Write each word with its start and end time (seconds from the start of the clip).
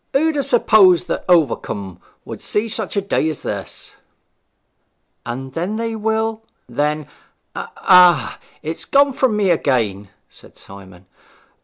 who'd 0.13 0.35
ha' 0.35 0.41
supposed 0.43 1.07
that 1.07 1.23
Overcombe 1.29 1.99
would 2.25 2.41
see 2.41 2.67
such 2.67 2.95
a 2.97 3.01
day 3.01 3.29
as 3.29 3.43
this!' 3.43 3.93
'And 5.27 5.53
then 5.53 5.75
they 5.75 5.95
will' 5.95 6.41
'Then 6.67 7.05
Ah, 7.55 8.39
it's 8.63 8.83
gone 8.85 9.13
from 9.13 9.37
me 9.37 9.51
again!' 9.51 10.09
said 10.27 10.57
Simon. 10.57 11.05